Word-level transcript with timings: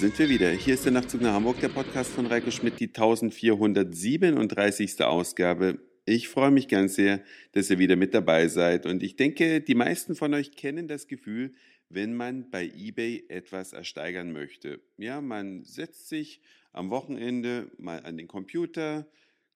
sind 0.00 0.18
wir 0.18 0.28
wieder. 0.30 0.50
Hier 0.52 0.72
ist 0.72 0.86
der 0.86 0.92
Nachtzug 0.92 1.20
nach 1.20 1.34
Hamburg, 1.34 1.60
der 1.60 1.68
Podcast 1.68 2.12
von 2.12 2.24
Reiko 2.24 2.50
Schmidt, 2.50 2.80
die 2.80 2.86
1437. 2.86 5.02
Ausgabe. 5.02 5.78
Ich 6.06 6.30
freue 6.30 6.50
mich 6.50 6.68
ganz 6.68 6.94
sehr, 6.94 7.20
dass 7.52 7.68
ihr 7.68 7.78
wieder 7.78 7.96
mit 7.96 8.14
dabei 8.14 8.48
seid. 8.48 8.86
Und 8.86 9.02
ich 9.02 9.16
denke, 9.16 9.60
die 9.60 9.74
meisten 9.74 10.14
von 10.14 10.32
euch 10.32 10.52
kennen 10.52 10.88
das 10.88 11.06
Gefühl, 11.06 11.52
wenn 11.90 12.14
man 12.14 12.48
bei 12.48 12.64
eBay 12.64 13.26
etwas 13.28 13.74
ersteigern 13.74 14.32
möchte. 14.32 14.80
Ja, 14.96 15.20
man 15.20 15.64
setzt 15.64 16.08
sich 16.08 16.40
am 16.72 16.88
Wochenende 16.88 17.70
mal 17.76 18.02
an 18.02 18.16
den 18.16 18.26
Computer, 18.26 19.06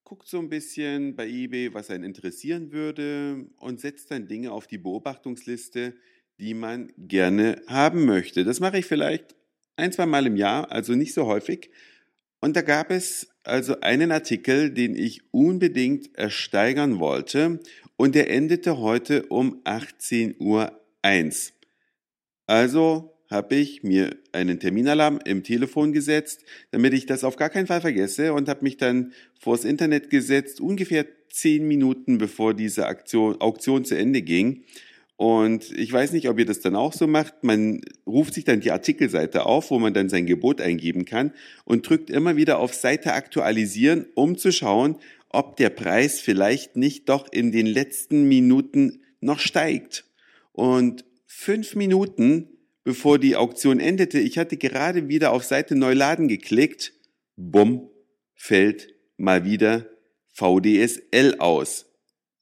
guckt 0.03 0.29
so 0.29 0.41
ein 0.41 0.51
bisschen 0.51 1.17
bei 1.17 1.27
eBay, 1.27 1.73
was 1.73 1.89
einen 1.89 2.05
interessieren 2.05 2.71
würde 2.71 3.47
und 3.57 3.81
setzt 3.81 4.11
dann 4.11 4.29
Dinge 4.29 4.53
auf 4.53 4.67
die 4.67 4.77
Beobachtungsliste, 4.77 5.95
die 6.39 6.53
man 6.53 6.93
gerne 6.99 7.63
haben 7.67 8.05
möchte. 8.05 8.45
Das 8.45 8.61
mache 8.61 8.81
ich 8.81 8.85
vielleicht 8.85 9.35
ein, 9.77 9.93
zwei 9.93 10.07
Mal 10.07 10.27
im 10.27 10.37
Jahr, 10.37 10.71
also 10.71 10.95
nicht 10.95 11.15
so 11.15 11.27
häufig. 11.27 11.71
Und 12.41 12.57
da 12.57 12.63
gab 12.63 12.91
es 12.91 13.29
also 13.43 13.81
einen 13.81 14.13
Artikel, 14.13 14.71
den 14.71 14.95
ich 14.95 15.23
unbedingt 15.33 16.17
ersteigern 16.17 16.99
wollte 16.99 17.61
und 17.97 18.15
der 18.15 18.31
endete 18.31 18.79
heute 18.79 19.25
um 19.27 19.63
18.01 19.65 20.37
Uhr. 20.41 20.73
Also 22.47 23.17
habe 23.31 23.55
ich 23.57 23.83
mir 23.83 24.17
einen 24.33 24.61
Terminalarm 24.61 25.19
im 25.25 25.43
Telefon 25.43 25.93
gesetzt, 25.93 26.45
damit 26.71 26.93
ich 26.93 27.07
das 27.07 27.25
auf 27.25 27.37
gar 27.37 27.51
keinen 27.51 27.67
Fall 27.67 27.81
vergesse 27.81 28.33
und 28.33 28.49
habe 28.49 28.63
mich 28.63 28.77
dann 28.77 29.13
vors 29.41 29.65
Internet 29.65 30.11
gesetzt, 30.11 30.61
ungefähr 30.61 31.07
zehn 31.31 31.67
Minuten 31.67 32.19
bevor 32.19 32.55
diese 32.55 32.87
Aktion, 32.87 33.41
Auktion 33.41 33.85
zu 33.85 33.97
Ende 33.97 34.23
ging 34.23 34.65
und 35.17 35.71
ich 35.73 35.93
weiß 35.93 36.13
nicht, 36.13 36.29
ob 36.29 36.39
ihr 36.39 36.47
das 36.47 36.61
dann 36.61 36.75
auch 36.75 36.93
so 36.93 37.07
macht. 37.07 37.45
Man 37.45 37.81
ruft 38.07 38.35
sich 38.35 38.45
dann 38.45 38.61
die 38.61 38.73
Artikelseite 38.73 39.47
auf, 39.47 39.71
wo 39.71 39.79
man 39.79 39.95
dann 39.95 40.09
sein 40.09 40.27
Gebot 40.27 40.61
eingeben 40.61 41.05
kann 41.05 41.33
und 41.65 41.89
drückt 41.89 42.11
immer 42.11 42.37
wieder 42.37 42.59
auf 42.59 42.75
Seite 42.75 43.13
aktualisieren, 43.13 44.07
um 44.15 44.37
zu 44.37 44.53
schauen, 44.53 44.97
ob 45.29 45.57
der 45.57 45.71
Preis 45.71 46.21
vielleicht 46.21 46.77
nicht 46.77 47.09
doch 47.09 47.31
in 47.31 47.53
den 47.53 47.67
letzten 47.67 48.29
Minuten 48.29 49.03
noch 49.21 49.39
steigt. 49.39 50.05
Und 50.53 51.05
fünf 51.27 51.75
Minuten 51.75 52.55
bevor 52.85 53.19
die 53.19 53.35
Auktion 53.35 53.81
endete, 53.81 54.21
ich 54.21 54.39
hatte 54.39 54.57
gerade 54.57 55.09
wieder 55.09 55.33
auf 55.33 55.43
Seite 55.43 55.75
Neuladen 55.75 56.29
geklickt, 56.29 56.93
bumm, 57.37 57.91
fällt 58.35 58.95
mal 59.17 59.45
wieder 59.45 59.89
VDSL 60.33 61.37
aus. 61.39 61.87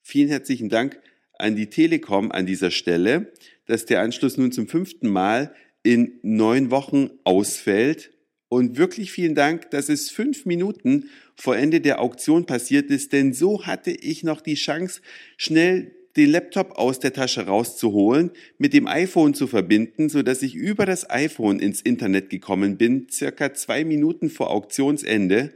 Vielen 0.02 0.28
herzlichen 0.28 0.68
Dank 0.68 1.00
an 1.42 1.56
die 1.56 1.68
Telekom 1.68 2.30
an 2.30 2.46
dieser 2.46 2.70
Stelle, 2.70 3.32
dass 3.66 3.84
der 3.84 4.00
Anschluss 4.00 4.36
nun 4.36 4.52
zum 4.52 4.68
fünften 4.68 5.08
Mal 5.08 5.54
in 5.82 6.18
neun 6.22 6.70
Wochen 6.70 7.10
ausfällt. 7.24 8.12
Und 8.48 8.76
wirklich 8.76 9.12
vielen 9.12 9.34
Dank, 9.34 9.70
dass 9.70 9.88
es 9.88 10.10
fünf 10.10 10.44
Minuten 10.44 11.08
vor 11.34 11.56
Ende 11.56 11.80
der 11.80 12.00
Auktion 12.00 12.44
passiert 12.44 12.90
ist, 12.90 13.12
denn 13.12 13.32
so 13.32 13.66
hatte 13.66 13.90
ich 13.90 14.24
noch 14.24 14.40
die 14.40 14.54
Chance, 14.54 15.00
schnell 15.36 15.94
den 16.16 16.30
Laptop 16.30 16.72
aus 16.72 16.98
der 16.98 17.14
Tasche 17.14 17.46
rauszuholen, 17.46 18.30
mit 18.58 18.74
dem 18.74 18.86
iPhone 18.86 19.32
zu 19.32 19.46
verbinden, 19.46 20.10
so 20.10 20.22
dass 20.22 20.42
ich 20.42 20.54
über 20.54 20.84
das 20.84 21.08
iPhone 21.08 21.58
ins 21.58 21.80
Internet 21.80 22.28
gekommen 22.28 22.76
bin, 22.76 23.08
circa 23.10 23.54
zwei 23.54 23.84
Minuten 23.84 24.28
vor 24.28 24.50
Auktionsende 24.50 25.54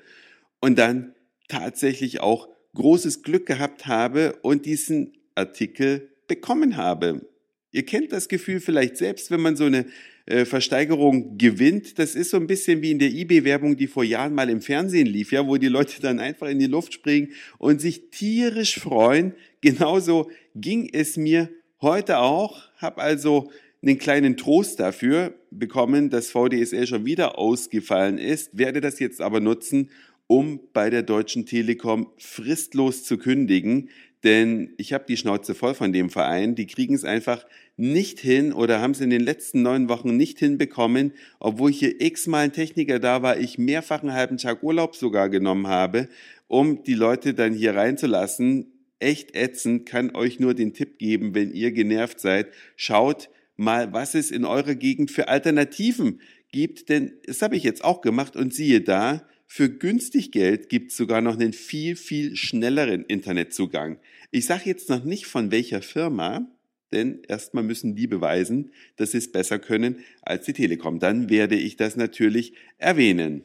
und 0.61 0.79
dann 0.79 1.15
tatsächlich 1.49 2.21
auch 2.21 2.49
großes 2.75 3.23
Glück 3.23 3.47
gehabt 3.47 3.87
habe 3.87 4.39
und 4.43 4.65
diesen 4.65 5.13
Artikel 5.37 6.11
bekommen 6.27 6.77
habe. 6.77 7.27
Ihr 7.71 7.85
kennt 7.85 8.11
das 8.11 8.29
Gefühl 8.29 8.61
vielleicht 8.61 8.97
selbst, 8.97 9.31
wenn 9.31 9.41
man 9.41 9.57
so 9.57 9.65
eine 9.65 9.87
äh, 10.27 10.45
Versteigerung 10.45 11.39
gewinnt. 11.39 11.99
Das 11.99 12.15
ist 12.15 12.31
so 12.31 12.37
ein 12.37 12.47
bisschen 12.47 12.83
wie 12.83 12.91
in 12.91 12.99
der 12.99 13.11
eBay-Werbung, 13.11 13.77
die 13.77 13.87
vor 13.87 14.03
Jahren 14.03 14.35
mal 14.35 14.51
im 14.51 14.61
Fernsehen 14.61 15.07
lief, 15.07 15.31
ja, 15.31 15.47
wo 15.47 15.57
die 15.57 15.69
Leute 15.69 16.01
dann 16.01 16.19
einfach 16.19 16.49
in 16.49 16.59
die 16.59 16.67
Luft 16.67 16.95
springen 16.95 17.33
und 17.59 17.81
sich 17.81 18.11
tierisch 18.11 18.81
freuen. 18.81 19.35
Genauso 19.61 20.31
ging 20.55 20.89
es 20.93 21.17
mir 21.17 21.49
heute 21.81 22.19
auch. 22.19 22.63
Hab 22.79 22.99
also 22.99 23.51
einen 23.83 23.99
kleinen 23.99 24.37
Trost 24.37 24.81
dafür 24.81 25.35
bekommen, 25.51 26.11
dass 26.11 26.31
VDSL 26.31 26.87
schon 26.87 27.07
wieder 27.07 27.39
ausgefallen 27.39 28.19
ist, 28.19 28.57
werde 28.59 28.81
das 28.81 28.99
jetzt 28.99 29.21
aber 29.21 29.41
nutzen, 29.41 29.91
um 30.27 30.61
bei 30.73 30.91
der 30.91 31.03
Deutschen 31.03 31.47
Telekom 31.47 32.09
fristlos 32.19 33.05
zu 33.05 33.17
kündigen 33.17 33.91
denn 34.27 34.75
ich 34.77 34.93
habe 34.93 35.05
die 35.07 35.17
Schnauze 35.17 35.55
voll 35.55 35.75
von 35.75 35.93
dem 35.93 36.11
Verein. 36.11 36.57
Die 36.57 36.67
kriegen 36.67 36.97
es 36.97 37.05
einfach 37.05 37.47
nicht 37.77 38.19
hin 38.19 38.53
oder 38.53 38.81
haben 38.81 38.91
es 38.91 39.01
in 39.01 39.11
den 39.11 39.21
letzten 39.21 39.63
neun 39.63 39.89
Wochen 39.89 40.17
nicht 40.17 40.41
hinbekommen, 40.41 41.13
obwohl 41.39 41.71
hier 41.71 42.01
x-mal 42.01 42.47
ein 42.47 42.53
Techniker 42.53 42.99
da 42.99 43.23
war, 43.23 43.39
ich 43.39 43.57
mehrfach 43.57 44.03
einen 44.03 44.13
halben 44.13 44.37
Tag 44.37 44.65
Urlaub 44.65 44.97
sogar 44.97 45.29
genommen 45.29 45.69
habe, 45.69 46.09
um 46.49 46.83
die 46.83 46.95
Leute 46.95 47.35
dann 47.35 47.53
hier 47.53 47.77
reinzulassen. 47.77 48.73
Echt 48.99 49.37
ätzend, 49.37 49.87
kann 49.87 50.17
euch 50.17 50.41
nur 50.41 50.55
den 50.55 50.75
Tipp 50.75 50.99
geben, 50.99 51.37
wenn 51.37 51.53
ihr 51.53 51.71
genervt 51.71 52.19
seid, 52.19 52.49
schaut 52.75 53.31
mal, 53.55 53.93
was 53.93 54.17
es 54.17 54.33
in 54.33 54.45
eurer 54.45 54.75
Gegend 54.75 55.13
für 55.13 55.29
Alternativen 55.29 56.21
gibt, 56.51 56.89
denn 56.89 57.13
das 57.27 57.43
habe 57.43 57.57
ich 57.57 57.63
jetzt 57.63 57.85
auch 57.85 58.01
gemacht 58.01 58.35
und 58.35 58.53
siehe 58.53 58.81
da, 58.81 59.23
für 59.47 59.71
günstig 59.71 60.33
Geld 60.33 60.69
gibt 60.69 60.91
es 60.91 60.97
sogar 60.97 61.21
noch 61.21 61.35
einen 61.35 61.53
viel, 61.53 61.97
viel 61.97 62.37
schnelleren 62.37 63.05
Internetzugang. 63.05 63.99
Ich 64.31 64.47
sage 64.47 64.63
jetzt 64.67 64.89
noch 64.89 65.05
nicht 65.05 65.27
von 65.27 65.51
welcher 65.51 65.83
Firma, 65.83 66.51
denn 66.93 67.23
erstmal 67.29 67.65
müssen 67.65 67.95
die 67.97 68.07
beweisen, 68.07 68.73
dass 68.97 69.13
sie 69.13 69.19
es 69.19 69.31
besser 69.31 69.59
können 69.59 70.01
als 70.23 70.47
die 70.47 70.53
Telekom. 70.53 70.99
Dann 70.99 71.31
werde 71.31 71.57
ich 71.57 71.77
das 71.77 71.97
natürlich 71.97 72.55
erwähnen. 72.79 73.45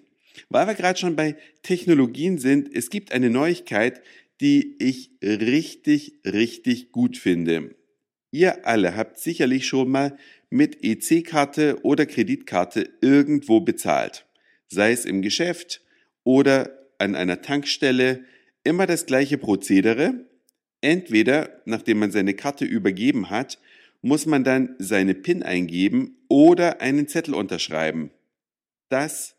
Weil 0.49 0.67
wir 0.67 0.75
gerade 0.75 0.99
schon 0.99 1.15
bei 1.15 1.35
Technologien 1.61 2.37
sind, 2.37 2.73
es 2.73 2.89
gibt 2.89 3.11
eine 3.11 3.29
Neuigkeit, 3.29 4.01
die 4.39 4.75
ich 4.79 5.11
richtig, 5.21 6.15
richtig 6.25 6.91
gut 6.91 7.17
finde. 7.17 7.75
Ihr 8.31 8.65
alle 8.65 8.95
habt 8.95 9.19
sicherlich 9.19 9.67
schon 9.67 9.89
mal 9.89 10.17
mit 10.49 10.83
EC-Karte 10.83 11.79
oder 11.83 12.05
Kreditkarte 12.05 12.89
irgendwo 13.01 13.59
bezahlt. 13.61 14.25
Sei 14.67 14.91
es 14.91 15.05
im 15.05 15.21
Geschäft, 15.21 15.81
oder 16.23 16.87
an 16.97 17.15
einer 17.15 17.41
Tankstelle 17.41 18.25
immer 18.63 18.85
das 18.87 19.05
gleiche 19.05 19.37
Prozedere. 19.37 20.25
Entweder, 20.81 21.61
nachdem 21.65 21.99
man 21.99 22.11
seine 22.11 22.33
Karte 22.33 22.65
übergeben 22.65 23.29
hat, 23.29 23.59
muss 24.01 24.25
man 24.25 24.43
dann 24.43 24.75
seine 24.79 25.13
PIN 25.13 25.43
eingeben 25.43 26.17
oder 26.27 26.81
einen 26.81 27.07
Zettel 27.07 27.33
unterschreiben. 27.33 28.11
Das 28.89 29.35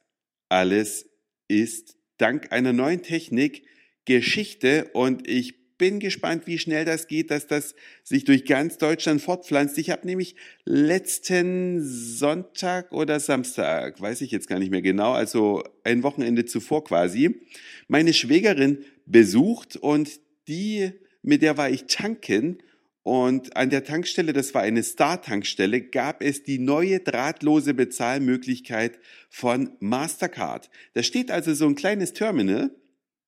alles 0.49 1.09
ist 1.49 1.97
dank 2.19 2.53
einer 2.53 2.73
neuen 2.73 3.03
Technik 3.03 3.65
Geschichte 4.05 4.91
und 4.93 5.29
ich 5.29 5.62
bin 5.83 5.99
gespannt, 5.99 6.47
wie 6.47 6.61
schnell 6.61 6.85
das 6.85 7.09
geht, 7.09 7.33
dass 7.33 7.49
das 7.49 7.75
sich 8.05 8.23
durch 8.23 8.45
ganz 8.45 8.79
Deutschland 8.79 9.21
fortpflanzt. 9.21 9.77
Ich 9.79 9.91
habe 9.91 10.07
nämlich 10.07 10.37
letzten 10.65 11.83
Sonntag 11.85 12.93
oder 12.93 13.19
Samstag, 13.19 14.01
weiß 14.01 14.21
ich 14.21 14.31
jetzt 14.31 14.47
gar 14.47 14.61
nicht 14.61 14.71
mehr 14.71 14.81
genau, 14.81 15.11
also 15.11 15.65
ein 15.83 16.05
Wochenende 16.05 16.45
zuvor 16.45 16.85
quasi, 16.85 17.41
meine 17.89 18.15
Schwägerin 18.15 18.85
besucht 19.07 19.77
und 19.77 20.21
die, 20.47 20.93
mit 21.23 21.43
der 21.43 21.57
war 21.57 21.69
ich 21.69 21.87
tanken 21.87 22.59
und 23.03 23.57
an 23.57 23.71
der 23.71 23.83
Tankstelle, 23.83 24.33
das 24.33 24.55
war 24.55 24.63
eine 24.63 24.85
Star-Tankstelle, 24.85 25.81
gab 25.81 26.23
es 26.23 26.45
die 26.45 26.61
neue 26.61 27.01
drahtlose 27.01 27.75
Bezahlmöglichkeit 27.75 29.01
von 29.29 29.71
Mastercard. 29.81 30.71
Da 30.95 31.03
steht 31.03 31.33
also 31.33 31.55
so 31.55 31.67
ein 31.67 31.75
kleines 31.75 32.13
Terminal, 32.13 32.71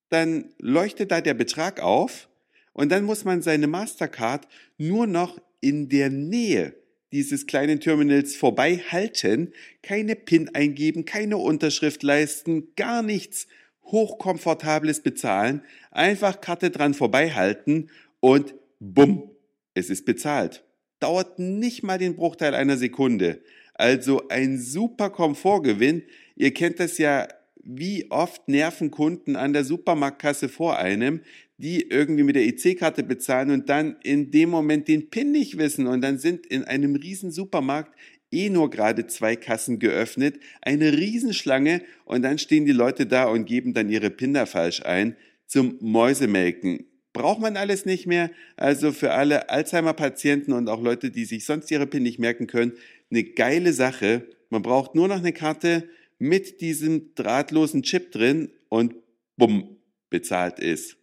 dann 0.09 0.55
leuchtet 0.61 1.11
da 1.11 1.21
der 1.21 1.35
Betrag 1.35 1.81
auf 1.81 2.29
und 2.75 2.93
dann 2.93 3.05
muss 3.05 3.25
man 3.25 3.41
seine 3.41 3.67
Mastercard 3.67 4.47
nur 4.76 5.06
noch 5.06 5.41
in 5.61 5.88
der 5.88 6.11
Nähe 6.11 6.75
dieses 7.12 7.47
kleinen 7.47 7.81
Terminals 7.81 8.37
vorbei 8.37 8.82
halten, 8.91 9.53
keine 9.82 10.17
PIN 10.17 10.50
eingeben, 10.55 11.05
keine 11.05 11.38
Unterschrift 11.38 12.03
leisten, 12.03 12.75
gar 12.75 13.03
nichts 13.03 13.47
hochkomfortables 13.85 15.00
bezahlen, 15.03 15.62
einfach 15.93 16.41
Karte 16.41 16.71
dran 16.71 16.93
vorbeihalten 16.93 17.91
und 18.21 18.55
bumm, 18.81 19.31
es 19.75 19.91
ist 19.91 20.05
bezahlt. 20.05 20.65
Dauert 20.99 21.38
nicht 21.38 21.82
mal 21.85 21.99
den 21.99 22.17
Bruchteil 22.17 22.55
einer 22.55 22.76
Sekunde. 22.76 23.43
Also 23.75 24.29
ein 24.29 24.59
super 24.59 25.11
Komfortgewinn. 25.11 26.03
Ihr 26.35 26.53
kennt 26.53 26.81
das 26.81 26.99
ja, 26.99 27.29
wie 27.64 28.11
oft 28.11 28.49
nerven 28.49 28.90
Kunden 28.90 29.37
an 29.37 29.52
der 29.52 29.64
Supermarktkasse 29.64 30.49
vor 30.49 30.78
einem, 30.78 31.20
die 31.56 31.88
irgendwie 31.88 32.25
mit 32.25 32.37
der 32.37 32.44
EC-Karte 32.46 33.02
bezahlen 33.02 33.50
und 33.50 33.69
dann 33.69 33.96
in 34.02 34.31
dem 34.31 34.50
Moment 34.50 34.88
den 34.88 35.08
PIN 35.11 35.32
nicht 35.32 35.56
wissen 35.56 35.87
und 35.87 36.00
dann 36.02 36.19
sind 36.19 36.46
in 36.46 36.64
einem 36.64 36.96
riesen 36.96 37.31
Supermarkt 37.31 37.94
eh 38.32 38.50
nur 38.50 38.70
gerade 38.70 39.06
zwei 39.06 39.37
Kassen 39.37 39.78
geöffnet, 39.78 40.38
eine 40.61 40.93
Riesenschlange 40.93 41.82
und 42.05 42.22
dann 42.22 42.38
stehen 42.38 42.66
die 42.66 42.72
Leute 42.72 43.06
da 43.06 43.26
und 43.26 43.46
geben 43.46 43.72
dann 43.72 43.88
ihre 43.88 44.11
PIN 44.11 44.34
da 44.34 44.46
falsch 44.46 44.82
ein 44.84 45.16
zum 45.46 45.78
Mäusemelken. 45.81 46.87
Braucht 47.12 47.40
man 47.40 47.56
alles 47.56 47.87
nicht 47.87 48.06
mehr. 48.06 48.31
Also 48.56 48.90
für 48.90 49.12
alle 49.12 49.49
Alzheimer-Patienten 49.49 50.52
und 50.52 50.69
auch 50.69 50.82
Leute, 50.82 51.12
die 51.12 51.25
sich 51.25 51.44
sonst 51.44 51.70
ihre 51.70 51.87
PIN 51.87 52.02
nicht 52.02 52.19
merken 52.19 52.49
können, 52.49 52.72
eine 53.11 53.22
geile 53.22 53.72
Sache. 53.72 54.26
Man 54.50 54.62
braucht 54.62 54.96
nur 54.96 55.06
noch 55.06 55.19
eine 55.19 55.32
Karte, 55.32 55.88
mit 56.19 56.61
diesem 56.61 57.14
drahtlosen 57.14 57.82
Chip 57.82 58.12
drin 58.12 58.50
und 58.69 58.94
bumm, 59.37 59.76
bezahlt 60.11 60.58
ist. 60.58 60.96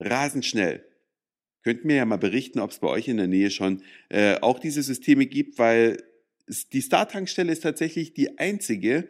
Rasend 0.00 0.44
schnell. 0.44 0.84
Könnt 1.62 1.84
mir 1.84 1.96
ja 1.96 2.04
mal 2.04 2.18
berichten, 2.18 2.60
ob 2.60 2.70
es 2.70 2.78
bei 2.78 2.88
euch 2.88 3.08
in 3.08 3.16
der 3.16 3.26
Nähe 3.26 3.50
schon 3.50 3.82
äh, 4.10 4.38
auch 4.40 4.58
diese 4.58 4.82
Systeme 4.82 5.26
gibt, 5.26 5.58
weil 5.58 6.02
die 6.72 6.82
Star-Tankstelle 6.82 7.52
ist 7.52 7.62
tatsächlich 7.62 8.12
die 8.12 8.38
einzige, 8.38 9.08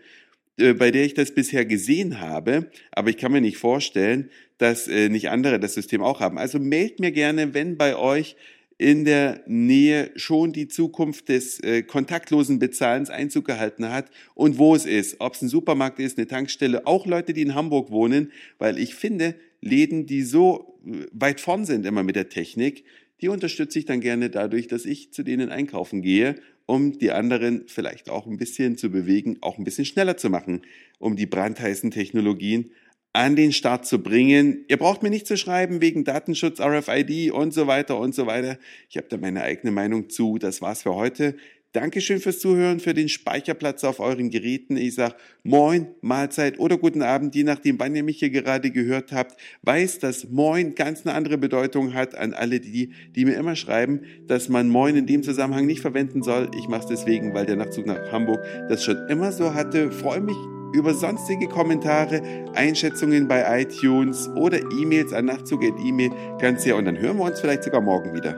äh, 0.56 0.72
bei 0.72 0.92
der 0.92 1.04
ich 1.04 1.14
das 1.14 1.34
bisher 1.34 1.64
gesehen 1.64 2.20
habe, 2.20 2.70
aber 2.92 3.10
ich 3.10 3.16
kann 3.16 3.32
mir 3.32 3.40
nicht 3.40 3.56
vorstellen, 3.56 4.30
dass 4.58 4.86
äh, 4.86 5.08
nicht 5.08 5.30
andere 5.30 5.58
das 5.58 5.74
System 5.74 6.02
auch 6.02 6.20
haben. 6.20 6.38
Also 6.38 6.60
meldet 6.60 7.00
mir 7.00 7.10
gerne, 7.10 7.54
wenn 7.54 7.76
bei 7.76 7.96
euch 7.96 8.36
in 8.78 9.04
der 9.04 9.42
Nähe 9.46 10.10
schon 10.16 10.52
die 10.52 10.68
Zukunft 10.68 11.28
des 11.28 11.60
äh, 11.60 11.82
kontaktlosen 11.82 12.58
Bezahlens 12.58 13.10
Einzug 13.10 13.44
gehalten 13.44 13.88
hat 13.88 14.10
und 14.34 14.58
wo 14.58 14.74
es 14.74 14.84
ist, 14.84 15.16
ob 15.20 15.34
es 15.34 15.42
ein 15.42 15.48
Supermarkt 15.48 16.00
ist, 16.00 16.18
eine 16.18 16.26
Tankstelle, 16.26 16.86
auch 16.86 17.06
Leute, 17.06 17.32
die 17.32 17.42
in 17.42 17.54
Hamburg 17.54 17.90
wohnen, 17.90 18.32
weil 18.58 18.78
ich 18.78 18.94
finde, 18.94 19.34
Läden, 19.60 20.06
die 20.06 20.22
so 20.22 20.78
äh, 20.86 21.06
weit 21.12 21.40
vorn 21.40 21.64
sind 21.64 21.86
immer 21.86 22.02
mit 22.02 22.16
der 22.16 22.28
Technik, 22.28 22.84
die 23.20 23.28
unterstütze 23.28 23.78
ich 23.78 23.84
dann 23.84 24.00
gerne 24.00 24.28
dadurch, 24.28 24.66
dass 24.66 24.84
ich 24.84 25.12
zu 25.12 25.22
denen 25.22 25.50
einkaufen 25.50 26.02
gehe, 26.02 26.34
um 26.66 26.98
die 26.98 27.12
anderen 27.12 27.64
vielleicht 27.66 28.10
auch 28.10 28.26
ein 28.26 28.38
bisschen 28.38 28.76
zu 28.76 28.90
bewegen, 28.90 29.38
auch 29.40 29.58
ein 29.58 29.64
bisschen 29.64 29.84
schneller 29.84 30.16
zu 30.16 30.30
machen, 30.30 30.62
um 30.98 31.16
die 31.16 31.26
brandheißen 31.26 31.90
Technologien 31.90 32.70
an 33.14 33.36
den 33.36 33.52
Start 33.52 33.86
zu 33.86 34.02
bringen. 34.02 34.64
Ihr 34.68 34.76
braucht 34.76 35.02
mir 35.02 35.08
nicht 35.08 35.26
zu 35.26 35.36
schreiben 35.36 35.80
wegen 35.80 36.04
Datenschutz, 36.04 36.60
RFID 36.60 37.30
und 37.30 37.54
so 37.54 37.66
weiter 37.66 37.98
und 37.98 38.14
so 38.14 38.26
weiter. 38.26 38.58
Ich 38.90 38.96
habe 38.96 39.06
da 39.08 39.16
meine 39.16 39.42
eigene 39.42 39.70
Meinung 39.70 40.10
zu. 40.10 40.36
Das 40.36 40.60
war's 40.60 40.82
für 40.82 40.94
heute. 40.94 41.36
Dankeschön 41.72 42.20
fürs 42.20 42.38
Zuhören, 42.38 42.78
für 42.78 42.94
den 42.94 43.08
Speicherplatz 43.08 43.82
auf 43.82 43.98
euren 43.98 44.30
Geräten. 44.30 44.76
Ich 44.76 44.94
sag 44.94 45.16
Moin, 45.44 45.88
Mahlzeit 46.02 46.58
oder 46.58 46.76
guten 46.76 47.02
Abend, 47.02 47.34
je 47.34 47.42
nachdem, 47.44 47.78
wann 47.80 47.96
ihr 47.96 48.04
mich 48.04 48.18
hier 48.18 48.30
gerade 48.30 48.70
gehört 48.70 49.12
habt. 49.12 49.40
Weiß, 49.62 50.00
dass 50.00 50.30
Moin 50.30 50.74
ganz 50.74 51.04
eine 51.04 51.14
andere 51.14 51.38
Bedeutung 51.38 51.94
hat 51.94 52.16
an 52.16 52.32
alle 52.32 52.60
die, 52.60 52.92
die 53.14 53.24
mir 53.24 53.36
immer 53.36 53.56
schreiben, 53.56 54.02
dass 54.26 54.48
man 54.48 54.68
Moin 54.68 54.96
in 54.96 55.06
dem 55.06 55.22
Zusammenhang 55.22 55.66
nicht 55.66 55.80
verwenden 55.80 56.22
soll. 56.22 56.50
Ich 56.56 56.68
mache 56.68 56.82
es 56.82 56.86
deswegen, 56.88 57.34
weil 57.34 57.46
der 57.46 57.56
Nachzug 57.56 57.86
nach 57.86 58.10
Hamburg 58.10 58.40
das 58.68 58.84
schon 58.84 59.08
immer 59.08 59.32
so 59.32 59.54
hatte. 59.54 59.90
Freue 59.90 60.20
mich 60.20 60.36
über 60.74 60.92
sonstige 60.92 61.46
Kommentare, 61.46 62.20
Einschätzungen 62.54 63.28
bei 63.28 63.62
iTunes 63.62 64.28
oder 64.34 64.58
E-Mails 64.72 65.12
an 65.12 65.26
nachzug.email 65.26 66.10
ganz 66.40 66.64
sehr 66.64 66.76
und 66.76 66.84
dann 66.84 66.98
hören 66.98 67.16
wir 67.18 67.24
uns 67.24 67.40
vielleicht 67.40 67.62
sogar 67.64 67.80
morgen 67.80 68.12
wieder. 68.12 68.36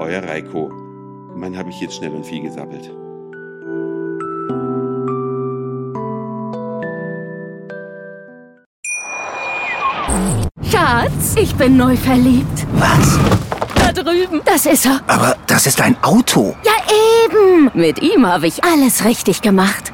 Euer 0.00 0.22
Reiko. 0.22 0.70
Mann, 1.36 1.56
habe 1.56 1.70
ich 1.70 1.80
jetzt 1.80 1.96
schnell 1.96 2.10
und 2.10 2.24
viel 2.24 2.42
gesabbelt. 2.42 2.90
Schatz, 10.70 11.36
ich 11.36 11.54
bin 11.54 11.76
neu 11.76 11.96
verliebt. 11.96 12.66
Was? 12.74 13.18
Da 13.74 13.92
drüben. 13.92 14.40
Das 14.44 14.66
ist 14.66 14.86
er. 14.86 15.00
Aber 15.06 15.36
das 15.46 15.66
ist 15.66 15.80
ein 15.80 15.96
Auto. 16.02 16.56
Ja, 16.64 16.72
eben. 17.26 17.70
Mit 17.74 18.00
ihm 18.02 18.26
habe 18.26 18.46
ich 18.46 18.64
alles 18.64 19.04
richtig 19.04 19.42
gemacht. 19.42 19.93